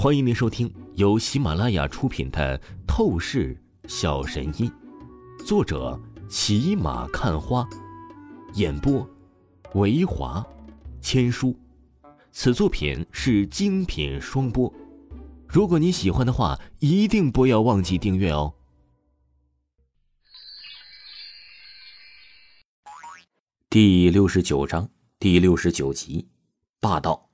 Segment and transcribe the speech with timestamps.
[0.00, 2.56] 欢迎您收听由喜马拉雅出品的
[2.86, 4.70] 《透视小神医》，
[5.44, 7.68] 作者骑马看花，
[8.54, 9.04] 演播
[9.74, 10.46] 维华
[11.00, 11.52] 千书。
[12.30, 14.72] 此作品是精品双播。
[15.48, 18.54] 如果你喜欢的话，一定不要忘记订阅哦。
[23.68, 24.88] 第六十九章
[25.18, 26.28] 第六十九集，
[26.78, 27.27] 霸道。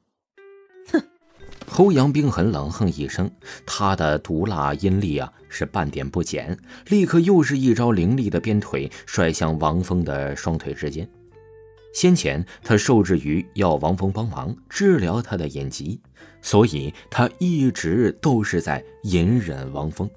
[1.77, 3.31] 欧阳冰痕冷哼一声，
[3.67, 11.09] 他的毒辣阴力啊是半点不减，立刻又是一招凌厉的鞭腿甩向王峰的双腿之间。
[11.93, 16.01] 先前他受制于要王峰帮忙治疗他的眼疾，
[16.43, 20.09] 所以他一直都是在隐忍王峰。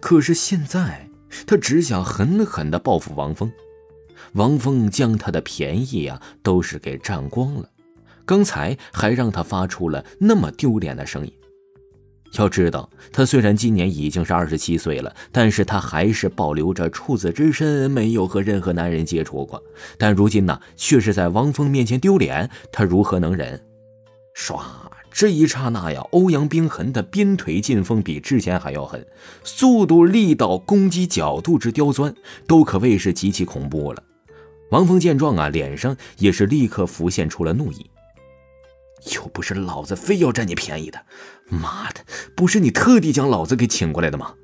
[0.00, 1.08] 可是现在
[1.46, 3.52] 他只想狠狠的报复王峰，
[4.32, 7.70] 王峰将他的便宜啊都是给占光了。
[8.28, 11.32] 刚才还让他发出了那么丢脸的声音。
[12.34, 19.62] 要知道，他虽然今年已经是二十七岁了，但是他还是保留着处子之身，没有和任何男人接触过。
[19.96, 23.58] 但如今呢，却是在王峰面前丢脸，他如何能忍？
[24.36, 24.60] 唰！
[25.10, 29.06] 这一刹那呀，欧阳冰痕的鞭腿劲风比之前还要狠，
[29.42, 32.14] 速度、力道、攻击角度之刁钻，
[32.46, 34.02] 都可谓是极其恐怖了。
[34.70, 37.90] 王峰见状啊，脸上也是立刻浮现出了怒意。
[39.14, 41.04] 又不是老子非要占你便宜的，
[41.48, 42.00] 妈的，
[42.34, 44.34] 不是你特地将老子给请过来的吗？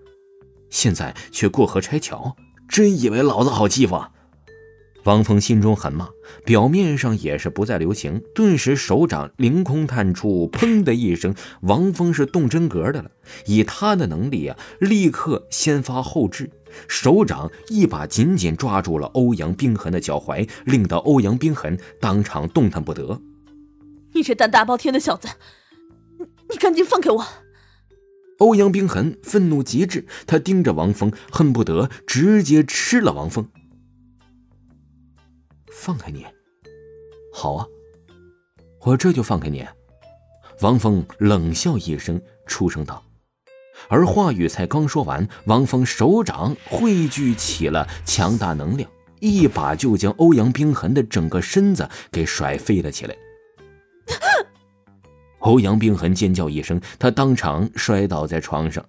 [0.70, 2.36] 现在却过河拆桥，
[2.68, 3.96] 真以为老子好欺负？
[3.96, 4.10] 啊？
[5.04, 6.08] 王峰心中很骂，
[6.46, 13.10] 表面上也是不再留情，顿时手掌凌空探出，砰的一声，王峰是动真格的了。
[13.44, 16.50] 以他的能力啊，立刻先发后制，
[16.88, 23.20] 手掌一把紧紧抓住了欧阳冰痕的脚踝，令到欧阳冰痕当场动弹不得。
[24.14, 25.28] 你这胆大包天的小子，
[26.48, 27.26] 你你赶紧放开我！
[28.38, 33.48] 欧阳冰痕愤怒极致，他盯着王峰，恨不得直接吃了王峰。
[35.72, 36.24] 放开你，
[37.32, 37.66] 好啊，
[38.82, 39.66] 我这就放开你。
[40.60, 43.02] 王峰冷笑一声，出声道。
[43.88, 48.88] 而话语才刚说完，王峰手掌汇聚起了强大能量，
[49.20, 53.16] 一把就将欧阳冰痕的整个身子给甩飞了起来。
[55.44, 58.82] 欧阳冰痕尖叫一声，他当场摔倒在床上。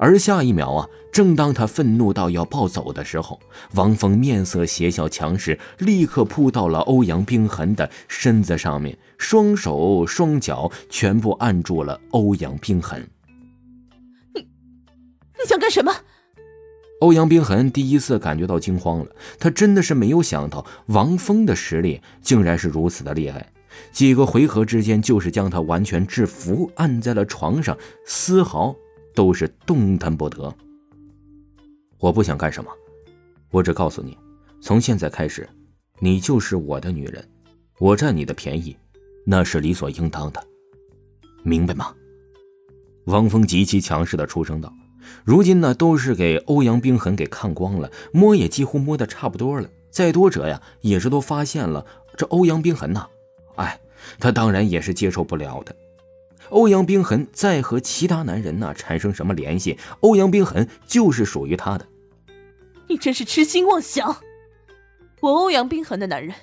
[0.00, 3.38] 而下一秒啊，正当他愤怒到要暴走的时候，
[3.74, 13.08] 王峰面色邪笑，强势立刻扑到了欧阳冰痕的身子上面，双手双脚全部按住了欧阳冰痕。
[14.34, 15.92] 你，你想干什么？
[17.00, 19.06] 欧阳冰痕第一次感觉到惊慌了，
[19.38, 23.52] 他真的是没有想到王峰的实力竟然是如此的厉害。
[23.90, 28.74] 几个回合之间，就是将他完全制服，按在了床上，丝毫
[29.14, 30.54] 都是动弹不得。
[31.98, 32.70] 我不想干什么，
[33.50, 34.16] 我只告诉你，
[34.60, 35.48] 从现在开始，
[35.98, 37.24] 你就是我的女人，
[37.78, 38.76] 我占你的便宜，
[39.24, 40.44] 那是理所应当的，
[41.42, 41.94] 明白吗？
[43.06, 44.72] 王峰极其强势的出声道
[45.24, 51.84] ：“如今呢，都是给欧阳冰痕给看光了，摸也几乎摸得差不多了，再多者呀，也是都发现了
[52.16, 53.06] 这欧阳冰痕呐。”
[53.56, 53.78] 哎，
[54.18, 55.74] 他当然也是接受不了的。
[56.50, 59.78] 欧阳冰痕再和其他男人呢产生什么联系？
[60.00, 61.86] 欧阳冰痕就是属于他的。
[62.88, 64.16] 你真是痴心妄想！
[65.20, 66.34] 我欧阳冰痕的男人，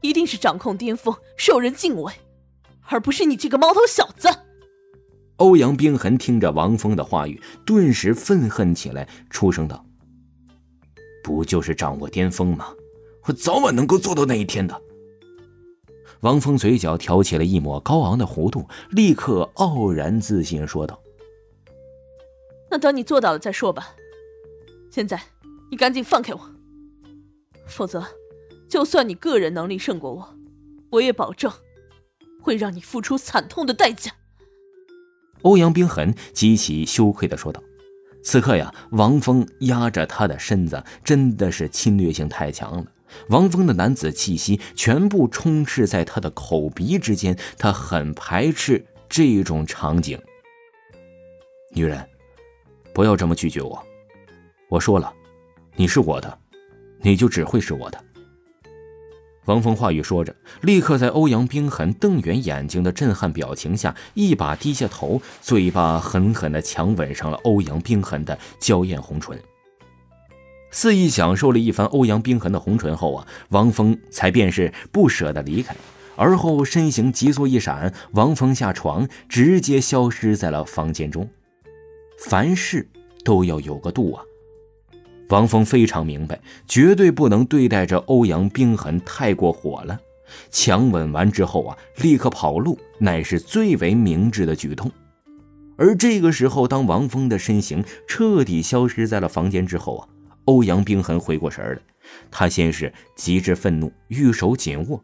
[0.00, 2.12] 一定是掌控巅峰，受人敬畏，
[2.86, 4.28] 而不是你这个毛头小子。
[5.36, 9.84] 欧阳冰痕听着王峰的话语，顿时愤恨起来，出声道
[11.24, 12.68] ：“不就是掌握巅峰吗？
[13.24, 14.80] 我早晚能够做到那一天的。”
[16.20, 21.00] 王峰嘴角挑起了一抹高昂的弧度，立刻傲然自信说道
[22.70, 23.96] ：“那等你做到了再说吧。
[24.90, 25.22] 现在，
[25.70, 26.40] 你赶紧放开我，
[27.66, 28.04] 否则，
[28.68, 30.36] 就算你个人能力胜过我，
[30.90, 31.50] 我也保证
[32.42, 34.12] 会让你付出惨痛的代价。”
[35.42, 37.62] 欧阳冰痕极其羞愧的说道
[38.22, 42.84] ：“此刻呀，王峰压着他的身子，真的是侵略性太强了。”
[43.28, 50.20] 王峰的男子气息全部充斥在他的口鼻之间，他很排斥这种场景。
[51.72, 52.04] 女人，
[52.92, 53.80] 不要这么拒绝我。
[54.68, 55.12] 我说了，
[55.76, 56.38] 你是我的，
[57.00, 58.04] 你就只会是我的。
[59.46, 69.36] 王峰话语说着，立刻在欧阳冰痕瞪圆眼睛的震撼表情下，一把低下头，嘴巴狠狠地强吻上了欧阳冰痕的娇艳红唇。
[70.70, 75.74] 肆意享受了一番欧阳冰痕的红唇后啊，王峰才便是不舍得离开，
[76.16, 81.28] 而后身形急速一闪，王峰下床，直接消失在了房间中。
[82.18, 82.88] 凡事
[83.24, 84.22] 都要有个度啊！
[85.30, 89.98] 王峰非常明白，绝对不能对待着欧阳冰痕太过火了。
[90.50, 94.90] 强吻完之后啊，立刻跑路，乃是最为明智的举动。
[95.76, 100.08] 而这个时候，当王峰的身形彻底消失在了房间之后啊，
[100.50, 101.80] 欧阳冰痕回过神来，
[102.28, 105.00] 他先是极致愤怒，玉手紧握，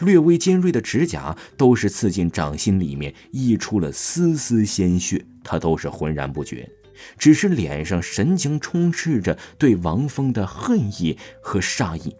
[0.00, 6.68] 略微尖锐的指甲都是刺进掌心里面，溢出了丝丝鲜血，他都是浑然不觉，
[7.16, 12.14] 只是脸上神情充斥着对王峰的恨意和杀意。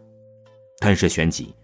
[0.80, 1.54] 但是旋即。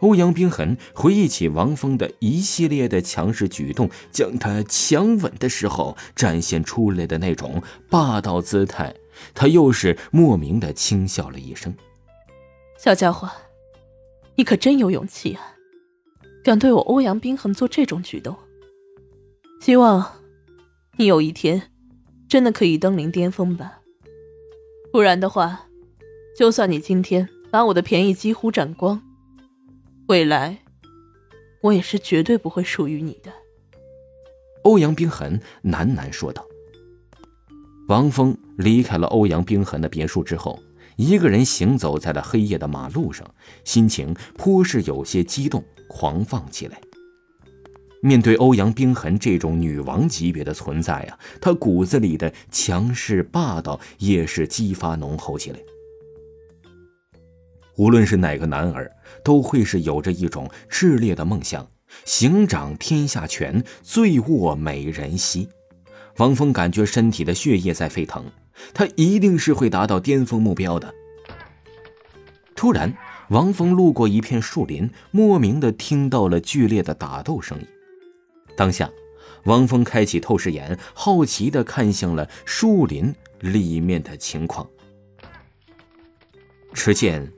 [0.00, 8.94] 欧阳冰痕回忆起王峰的一系列的强势举动，将他强吻的时候展现出来的那种霸道姿态，
[9.34, 11.74] 他又是莫名的轻笑了一声
[12.78, 13.30] ：“小家伙，
[14.36, 15.56] 你可真有勇气啊，
[16.44, 18.36] 敢对我欧阳冰痕做这种举动。
[19.60, 20.20] 希望
[20.96, 21.70] 你有一天
[22.28, 23.80] 真的可以登临巅峰吧，
[24.92, 25.66] 不然的话，
[26.36, 29.02] 就算你今天把我的便宜几乎占光。”
[30.08, 30.58] 未来，
[31.62, 33.32] 我也是绝对不会属于你的。”
[34.62, 36.46] 欧阳冰痕喃喃说道。
[37.88, 40.58] 王峰离开了欧阳冰痕的别墅之后，
[40.96, 43.24] 一个人行走在了黑夜的马路上，
[43.64, 46.80] 心情颇是有些激动、狂放起来。
[48.02, 55.58] 面对欧阳冰痕这种女王级别的存在啊，他骨子里的强势霸道也是激发浓厚起来。
[57.76, 58.90] 无论是哪个男儿，
[59.22, 61.68] 都会是有着一种炽烈的梦想：
[62.04, 65.48] 行掌天下权，醉卧美人膝。
[66.18, 68.24] 王峰感觉身体的血液在沸腾，
[68.72, 70.92] 他一定是会达到巅峰目标的。
[72.54, 72.96] 突然，
[73.28, 77.66] 王峰路过一片树林，莫名的听到了剧烈的打斗声音。
[78.56, 78.90] 当下，
[79.44, 84.66] 王峰开启透视眼，好奇的看向了树林里面的情况。
[86.72, 87.30] 只见。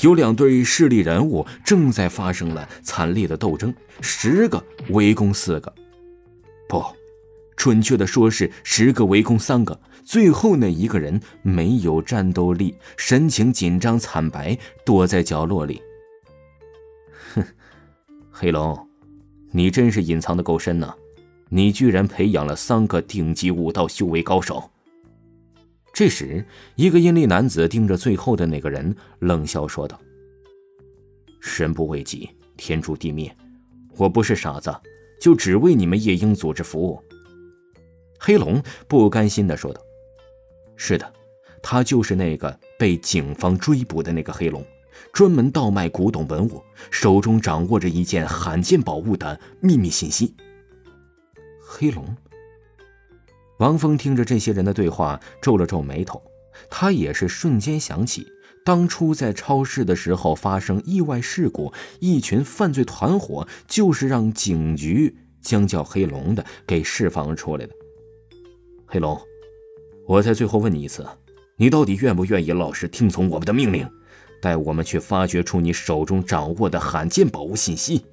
[0.00, 3.72] 有两对势力人物正在发生了惨烈的斗争，
[4.02, 5.74] 十个围攻四个，
[6.68, 6.84] 不，
[7.56, 9.78] 准确的说是十个围攻三个。
[10.04, 15.82] 最后那一个人没有战斗力，神情紧张惨白，躲在角落里。
[17.34, 17.44] 哼，
[18.30, 18.88] 黑龙，
[19.50, 20.94] 你真是隐藏的够深呐！
[21.48, 24.70] 你居然培养了三个顶级武道修为高手。
[25.92, 26.44] 这时，
[26.76, 29.98] 一个阴历男子盯着最后的那个人，冷笑说道
[31.58, 33.34] ：“人不为己，天诛地灭。
[33.96, 34.72] 我不是傻子，
[35.20, 37.02] 就只为你们夜鹰组织服务。”
[38.18, 39.80] 黑龙不甘心的说道
[40.76, 41.12] ：“是的，
[41.62, 44.64] 他就是那个被警方追捕的那个黑龙，
[45.12, 50.34] 专门盗卖古董文物，手中掌握着一件罕见宝物的秘密信息。”
[51.66, 52.16] 黑龙。
[53.58, 56.22] 王峰听着这些人的对话，皱了皱眉头。
[56.70, 58.26] 他也是瞬间想起，
[58.64, 67.72] 当初在超市的时候发生意外事故，一群犯罪团伙就是让警局将叫黑龙的给释放出来的。
[68.96, 69.20] 黑龙，
[70.06, 71.06] 我再最后问你一次，
[71.56, 73.86] 你到底愿不愿意老实听从我们的命令，
[74.40, 78.06] 带我们去发掘出你手中掌握的罕见宝物信息？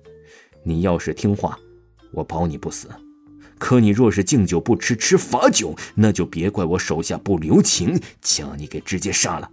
[0.62, 1.58] 你要是听话，
[2.12, 2.90] 我保你不死。
[3.58, 9.50] 可你若是敬酒不吃吃罚酒，那就别怪我手下不留情，将你给直接杀了。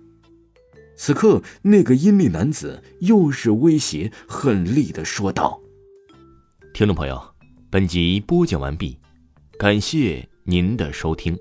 [0.97, 5.61] 此刻，那个阴历男子又是威胁狠厉的说道
[6.75, 7.23] ：“听众朋友，
[7.71, 8.99] 本集播讲完毕，
[9.57, 11.39] 感谢您的收听。”